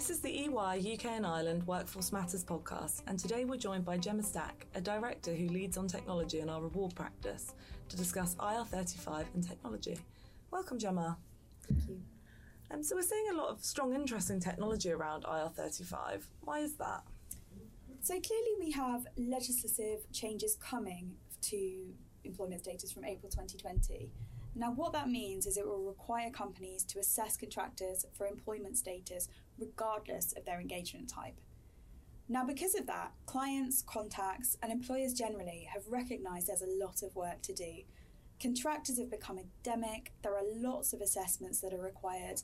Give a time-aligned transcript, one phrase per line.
[0.00, 3.98] This is the EY UK and Ireland Workforce Matters podcast, and today we're joined by
[3.98, 7.52] Gemma Stack, a director who leads on technology in our reward practice,
[7.90, 9.98] to discuss IR35 and technology.
[10.50, 11.18] Welcome, Gemma.
[11.68, 12.00] Thank you.
[12.70, 16.22] Um, so, we're seeing a lot of strong interest in technology around IR35.
[16.40, 17.02] Why is that?
[18.00, 21.10] So, clearly, we have legislative changes coming
[21.42, 21.92] to
[22.24, 24.08] employment status from April 2020.
[24.54, 29.28] Now, what that means is it will require companies to assess contractors for employment status
[29.58, 31.40] regardless of their engagement type.
[32.28, 37.16] Now, because of that, clients, contacts, and employers generally have recognised there's a lot of
[37.16, 37.82] work to do.
[38.40, 42.42] Contractors have become endemic, there are lots of assessments that are required,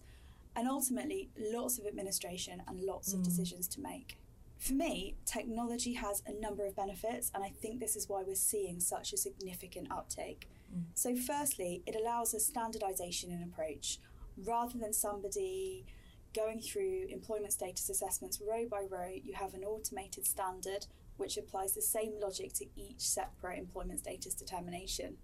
[0.57, 3.25] and ultimately, lots of administration and lots of mm.
[3.25, 4.19] decisions to make.
[4.59, 8.35] For me, technology has a number of benefits, and I think this is why we're
[8.35, 10.49] seeing such a significant uptake.
[10.95, 13.99] So, firstly, it allows a standardization in approach
[14.45, 15.87] rather than somebody
[16.35, 20.87] going through employment status assessments row by row, you have an automated standard
[21.17, 25.17] which applies the same logic to each separate employment status determination.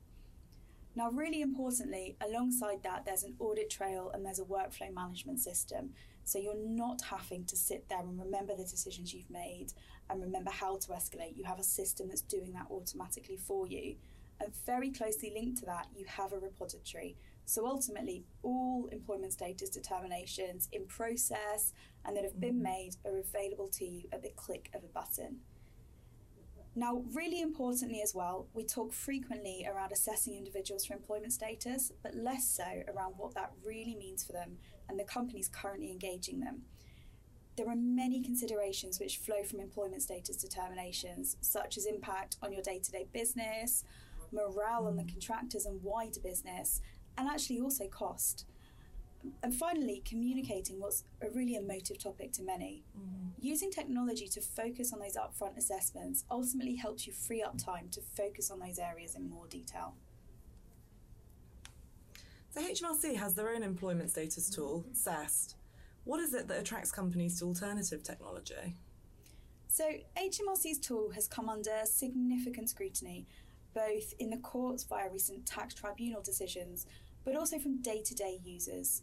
[0.95, 5.91] Now, really importantly, alongside that, there's an audit trail and there's a workflow management system.
[6.25, 9.69] So you're not having to sit there and remember the decisions you've made
[10.09, 11.37] and remember how to escalate.
[11.37, 13.97] You have a system that's doing that automatically for you.
[14.43, 17.17] And very closely linked to that, you have a repository.
[17.45, 21.73] So ultimately, all employment status determinations in process
[22.05, 22.63] and that have been mm-hmm.
[22.63, 25.39] made are available to you at the click of a button.
[26.75, 32.15] Now, really importantly as well, we talk frequently around assessing individuals for employment status, but
[32.15, 34.57] less so around what that really means for them
[34.89, 36.63] and the companies currently engaging them.
[37.57, 42.63] There are many considerations which flow from employment status determinations, such as impact on your
[42.63, 43.85] day to day business,
[44.33, 46.81] morale on the contractors and wider business,
[47.19, 48.47] and actually also cost.
[49.43, 52.83] And finally, communicating what's a really emotive topic to many.
[52.99, 53.29] Mm-hmm.
[53.41, 58.01] Using technology to focus on those upfront assessments ultimately helps you free up time to
[58.01, 59.95] focus on those areas in more detail.
[62.51, 65.55] So, HMRC has their own employment status tool, CEST.
[66.05, 68.77] What is it that attracts companies to alternative technology?
[69.69, 69.85] So,
[70.19, 73.27] HMRC's tool has come under significant scrutiny,
[73.75, 76.87] both in the courts via recent tax tribunal decisions,
[77.25, 79.03] but also from day to day users.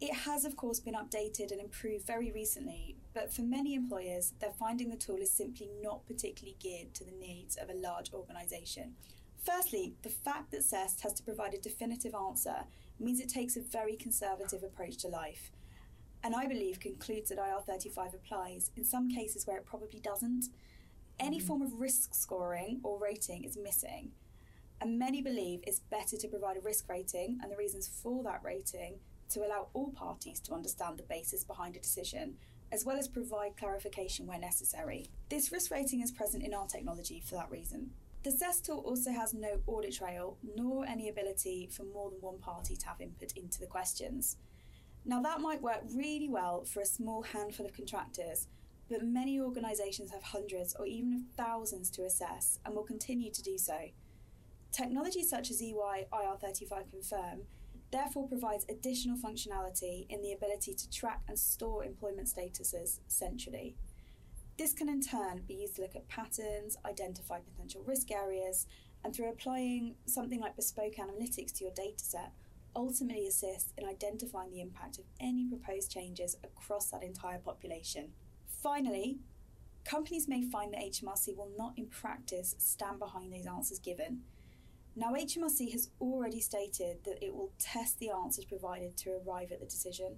[0.00, 4.50] It has, of course, been updated and improved very recently, but for many employers, they're
[4.58, 8.94] finding the tool is simply not particularly geared to the needs of a large organisation.
[9.42, 12.64] Firstly, the fact that CEST has to provide a definitive answer
[12.98, 15.50] means it takes a very conservative approach to life,
[16.22, 20.46] and I believe concludes that IR35 applies in some cases where it probably doesn't.
[21.18, 21.42] Any mm.
[21.42, 24.12] form of risk scoring or rating is missing,
[24.80, 28.42] and many believe it's better to provide a risk rating and the reasons for that
[28.44, 28.98] rating
[29.30, 32.34] to allow all parties to understand the basis behind a decision,
[32.70, 35.06] as well as provide clarification where necessary.
[35.30, 37.90] This risk rating is present in our technology for that reason.
[38.22, 42.38] The CEST tool also has no audit trail nor any ability for more than one
[42.38, 44.36] party to have input into the questions.
[45.04, 48.48] Now, that might work really well for a small handful of contractors,
[48.88, 53.58] but many organisations have hundreds or even thousands to assess and will continue to do
[53.58, 53.76] so.
[54.72, 57.42] Technology such as EY IR35 Confirm
[57.92, 63.76] therefore provides additional functionality in the ability to track and store employment statuses centrally.
[64.58, 68.66] This can in turn be used to look at patterns, identify potential risk areas,
[69.04, 72.30] and through applying something like bespoke analytics to your dataset,
[72.74, 78.12] ultimately assist in identifying the impact of any proposed changes across that entire population.
[78.66, 79.18] Finally,
[79.84, 84.22] companies may find that HMRC will not in practice stand behind these answers given
[84.98, 89.60] now, HMRC has already stated that it will test the answers provided to arrive at
[89.60, 90.16] the decision.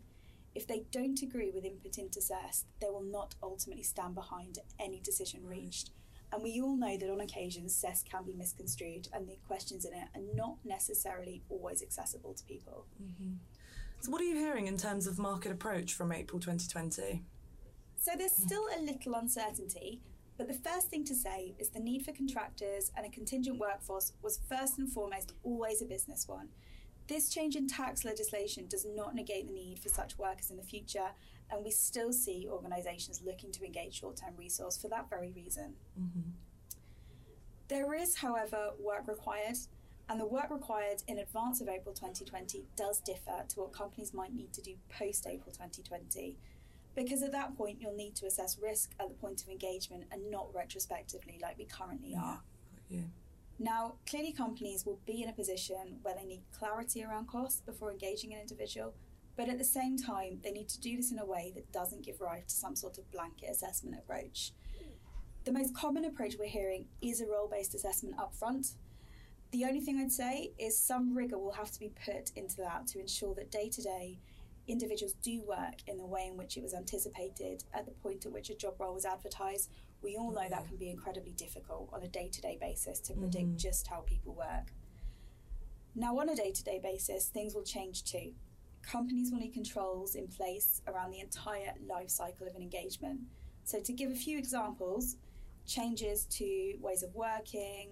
[0.54, 5.00] If they don't agree with input into CEST, they will not ultimately stand behind any
[5.00, 5.90] decision reached.
[6.32, 9.94] And we all know that on occasions CEST can be misconstrued and the questions in
[9.94, 12.86] it are not necessarily always accessible to people.
[13.02, 13.32] Mm-hmm.
[14.00, 17.24] So, what are you hearing in terms of market approach from April 2020?
[17.98, 20.00] So, there's still a little uncertainty,
[20.36, 24.12] but the first thing to say is the need for contractors and a contingent workforce
[24.22, 26.48] was first and foremost always a business one.
[27.08, 30.62] This change in tax legislation does not negate the need for such workers in the
[30.62, 31.08] future,
[31.50, 35.74] and we still see organisations looking to engage short term resource for that very reason.
[35.98, 36.30] Mm-hmm.
[37.68, 39.56] There is, however, work required,
[40.08, 44.34] and the work required in advance of April 2020 does differ to what companies might
[44.34, 46.36] need to do post April 2020
[46.98, 50.30] because at that point you'll need to assess risk at the point of engagement and
[50.30, 52.42] not retrospectively like we currently are.
[52.88, 53.02] Yeah.
[53.60, 57.90] Now, clearly companies will be in a position where they need clarity around costs before
[57.90, 58.94] engaging an individual,
[59.38, 62.04] But at the same time, they need to do this in a way that doesn't
[62.04, 64.50] give rise to some sort of blanket assessment approach.
[65.44, 68.74] The most common approach we're hearing is a role based assessment upfront.
[69.52, 72.88] The only thing I'd say is some rigour will have to be put into that
[72.88, 74.18] to ensure that day to day
[74.68, 78.32] individuals do work in the way in which it was anticipated at the point at
[78.32, 79.70] which a job role was advertised.
[80.02, 83.14] We all know that can be incredibly difficult on a day to day basis to
[83.14, 83.56] predict mm-hmm.
[83.56, 84.72] just how people work.
[85.94, 88.32] Now, on a day to day basis, things will change too.
[88.82, 93.20] Companies will need controls in place around the entire life cycle of an engagement.
[93.64, 95.16] So, to give a few examples,
[95.66, 97.90] changes to ways of working,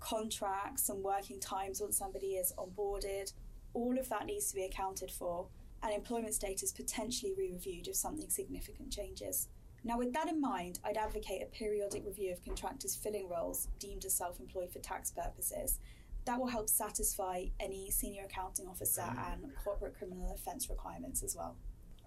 [0.00, 3.32] contracts and working times once somebody is onboarded,
[3.72, 5.46] all of that needs to be accounted for,
[5.86, 9.48] and employment status potentially re reviewed if something significant changes.
[9.84, 14.04] Now, with that in mind, I'd advocate a periodic review of contractors filling roles deemed
[14.04, 15.78] as self employed for tax purposes.
[16.24, 19.32] That will help satisfy any senior accounting officer mm.
[19.32, 21.56] and corporate criminal offence requirements as well.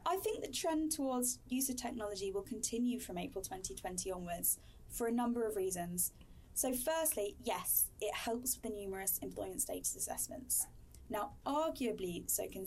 [0.06, 4.60] I think the trend towards use of technology will continue from April 2020 onwards
[4.90, 6.12] for a number of reasons.
[6.54, 10.68] So, firstly, yes, it helps with the numerous employment status assessments.
[11.10, 12.66] Now, arguably, so can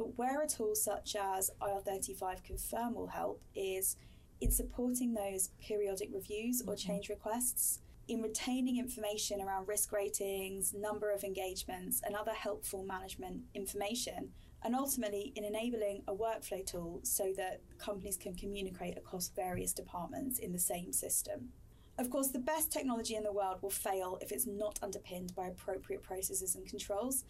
[0.00, 3.96] but where a tool such as IR35 Confirm will help is
[4.40, 6.88] in supporting those periodic reviews or mm-hmm.
[6.88, 13.42] change requests, in retaining information around risk ratings, number of engagements, and other helpful management
[13.54, 14.30] information
[14.64, 20.38] and ultimately in enabling a workflow tool so that companies can communicate across various departments
[20.38, 21.50] in the same system.
[21.98, 25.48] Of course, the best technology in the world will fail if it's not underpinned by
[25.48, 27.24] appropriate processes and controls.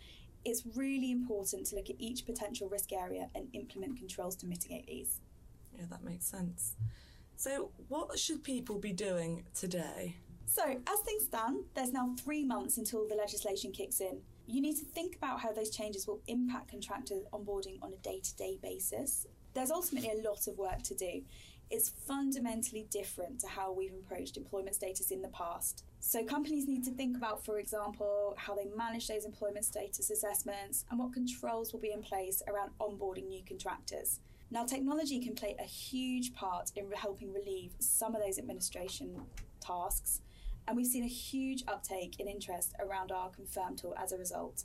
[0.45, 4.87] It's really important to look at each potential risk area and implement controls to mitigate
[4.87, 5.21] these.
[5.77, 6.77] Yeah, that makes sense.
[7.37, 10.17] So, what should people be doing today?
[10.47, 14.21] So, as things stand, there's now three months until the legislation kicks in.
[14.47, 18.21] You need to think about how those changes will impact contractor onboarding on a day
[18.21, 19.27] to day basis.
[19.55, 21.23] There's ultimately a lot of work to do.
[21.71, 25.85] It's fundamentally different to how we've approached employment status in the past.
[26.01, 30.85] So, companies need to think about, for example, how they manage those employment status assessments
[30.91, 34.19] and what controls will be in place around onboarding new contractors.
[34.51, 39.23] Now, technology can play a huge part in helping relieve some of those administration
[39.61, 40.23] tasks
[40.71, 44.63] and we've seen a huge uptake in interest around our Confirm tool as a result.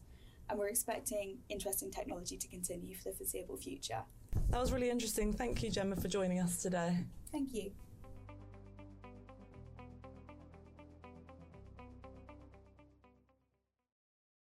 [0.47, 4.03] And we're expecting interesting technology to continue for the foreseeable future.
[4.49, 5.33] That was really interesting.
[5.33, 6.97] Thank you, Gemma, for joining us today.
[7.31, 7.71] Thank you.